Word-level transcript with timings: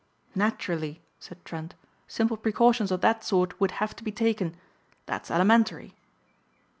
"Naturally," 0.33 1.03
said 1.19 1.37
Trent, 1.45 1.75
"simple 2.07 2.35
precautions 2.35 2.89
of 2.91 3.01
that 3.01 3.23
sort 3.23 3.59
would 3.61 3.69
have 3.77 3.95
to 3.97 4.03
be 4.03 4.11
taken. 4.11 4.55
That's 5.05 5.29
elementary." 5.29 5.93